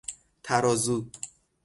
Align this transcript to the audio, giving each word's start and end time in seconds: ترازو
ترازو 0.47 0.95